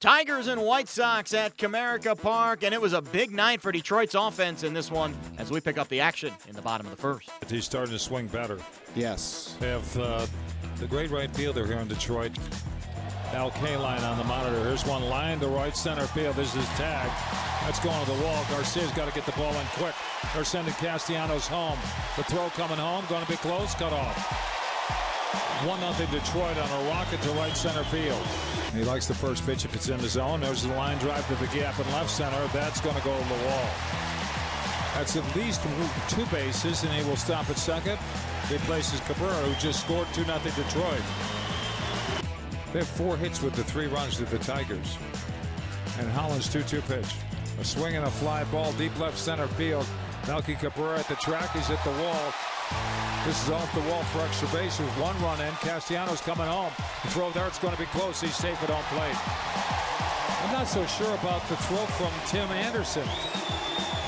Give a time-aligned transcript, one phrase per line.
[0.00, 4.14] Tigers and White Sox at Comerica Park, and it was a big night for Detroit's
[4.14, 6.96] offense in this one as we pick up the action in the bottom of the
[6.96, 7.28] first.
[7.48, 8.58] He's starting to swing better.
[8.96, 9.56] Yes.
[9.60, 10.26] They have uh,
[10.78, 12.32] the great right fielder here in Detroit,
[13.34, 14.64] Al Kaline on the monitor.
[14.64, 16.34] Here's one line to right center field.
[16.34, 17.10] This is tag.
[17.66, 18.42] That's going to the wall.
[18.44, 19.94] Garcia's got to get the ball in quick.
[20.32, 21.78] They're sending Castellanos home.
[22.16, 24.59] The throw coming home, going to be close, cut off.
[25.64, 28.20] 1 0 Detroit on a rocket to right center field.
[28.72, 30.40] He likes the first pitch if it's in the zone.
[30.40, 32.46] There's the line drive to the gap in left center.
[32.52, 33.68] That's going to go to the wall.
[34.94, 35.62] That's at least
[36.08, 37.98] two bases, and he will stop at second.
[38.50, 41.02] Replaces Cabrera, who just scored 2 0 Detroit.
[42.72, 44.96] They have four hits with the three runs to the Tigers.
[45.98, 47.14] And Holland's 2 2 pitch.
[47.60, 49.86] A swing and a fly ball deep left center field.
[50.26, 51.50] Melky Cabrera at the track.
[51.52, 53.09] He's at the wall.
[53.26, 54.78] This is off the wall for extra base.
[54.78, 55.52] with one run in.
[55.60, 56.72] Castellanos coming home.
[57.02, 58.18] The throw there, it's going to be close.
[58.20, 60.46] He's safe at home plate.
[60.46, 63.06] I'm not so sure about the throw from Tim Anderson.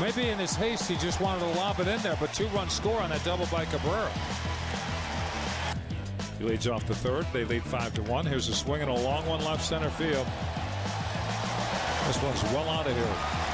[0.00, 3.00] Maybe in his haste, he just wanted to lob it in there, but two-run score
[3.00, 4.10] on that double by Cabrera.
[6.38, 7.26] He leads off the third.
[7.32, 8.26] They lead five to one.
[8.26, 10.26] Here's a swing and a long one left center field.
[12.06, 13.45] This one's well out of here.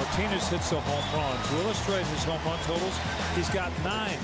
[0.00, 1.36] Martinez hits a home run.
[1.48, 2.98] To illustrate his home run totals,
[3.36, 4.16] he's got nine.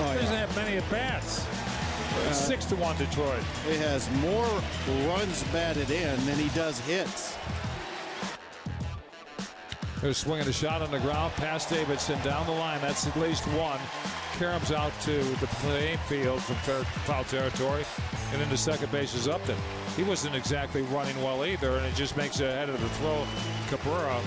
[0.00, 1.46] Oh, he doesn't have many at bats.
[1.46, 3.42] Uh, six to one Detroit.
[3.64, 4.48] He has more
[5.06, 7.36] runs batted in than he does hits.
[10.00, 12.80] They're swinging a shot on the ground past Davidson down the line.
[12.80, 13.78] That's at least one.
[14.36, 16.56] Karem's out to the playing field from
[17.04, 17.84] foul territory,
[18.32, 19.56] and into second base is Upton.
[19.96, 23.24] He wasn't exactly running well either, and it just makes it ahead of the throw.
[23.68, 24.20] Cabrera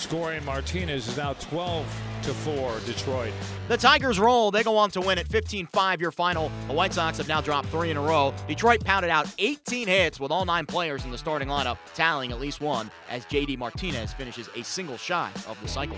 [0.00, 1.86] scoring Martinez is now 12
[2.22, 3.32] to 4 Detroit.
[3.68, 4.50] The Tigers roll.
[4.50, 6.50] They go on to win at 15-5 your final.
[6.68, 8.34] The White Sox have now dropped 3 in a row.
[8.48, 12.40] Detroit pounded out 18 hits with all 9 players in the starting lineup, tallying at
[12.40, 15.96] least one as JD Martinez finishes a single shy of the cycle.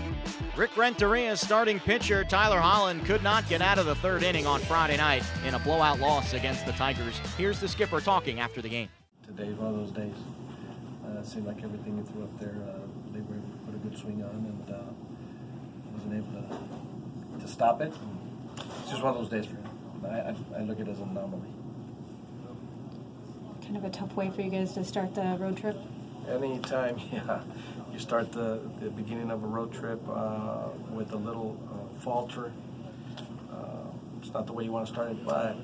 [0.55, 4.59] Rick Renteria's starting pitcher Tyler Holland could not get out of the 3rd inning on
[4.61, 7.19] Friday night in a blowout loss against the Tigers.
[7.37, 8.89] Here's the skipper talking after the game.
[9.25, 10.15] Today's one of those days.
[11.05, 12.82] Uh, it seemed like everything you threw up there, uh, they were
[13.93, 14.93] able to put a good swing on, and uh,
[15.93, 16.41] wasn't able
[17.37, 17.93] to, to stop it.
[18.57, 19.69] It's just one of those days for him.
[20.05, 21.49] I, I, I look at it as an anomaly.
[23.61, 25.77] Kind of a tough way for you guys to start the road trip.
[26.29, 27.41] Anytime, yeah,
[27.91, 32.51] you start the, the beginning of a road trip uh, with a little uh, falter.
[33.51, 35.55] Uh, it's not the way you want to start it, but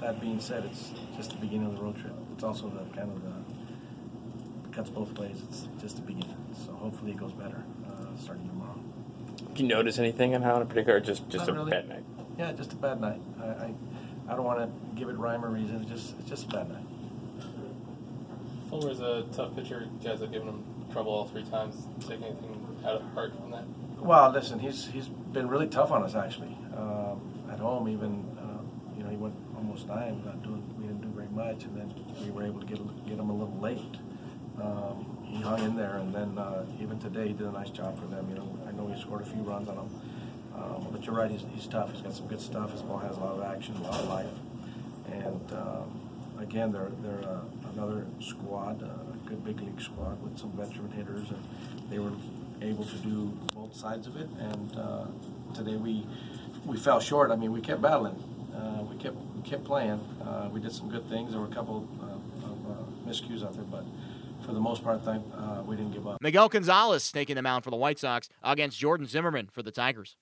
[0.00, 2.12] that being said, it's just the beginning of the road trip.
[2.34, 3.57] It's also the kind of the
[4.78, 5.42] cuts both ways.
[5.48, 6.36] It's just the beginning.
[6.64, 8.78] So hopefully it goes better uh, starting tomorrow.
[9.54, 11.70] Do you notice anything on how in particular, just just Not a really.
[11.72, 12.04] bad night?
[12.38, 13.20] Yeah, just a bad night.
[13.40, 13.74] I, I,
[14.28, 15.80] I don't want to give it rhyme or reason.
[15.82, 16.84] It's just it's just a bad night.
[18.70, 19.88] Fulmer's a tough pitcher.
[20.00, 21.74] You guys have given him trouble all three times.
[22.00, 23.64] Take anything out of heart from that?
[23.98, 26.56] Well, listen, he's he's been really tough on us actually.
[26.76, 31.00] Um, at home, even uh, you know he went almost nine, not doing we didn't
[31.00, 33.96] do very much, and then we were able to get get him a little late.
[34.62, 37.98] Um, he hung in there, and then uh, even today he did a nice job
[37.98, 38.28] for them.
[38.30, 39.90] You know, I know he scored a few runs on them,
[40.56, 41.92] um, but you're right, he's, he's tough.
[41.92, 42.72] He's got some good stuff.
[42.72, 44.26] His ball has a lot of action, a lot of life,
[45.12, 46.00] and um,
[46.40, 47.40] again, they're they're uh,
[47.74, 51.42] another squad, uh, a good big league squad with some veteran hitters, and
[51.90, 52.12] they were
[52.62, 54.28] able to do both sides of it.
[54.38, 55.06] And uh,
[55.54, 56.06] today we
[56.64, 57.30] we fell short.
[57.30, 58.16] I mean, we kept battling.
[58.54, 60.00] Uh, we kept we kept playing.
[60.22, 61.32] Uh, we did some good things.
[61.32, 63.84] There were a couple uh, of uh, miscues out there, but
[64.48, 66.22] for the most part, uh, we didn't give up.
[66.22, 70.16] Miguel Gonzalez taking the mound for the White Sox against Jordan Zimmermann for the Tigers.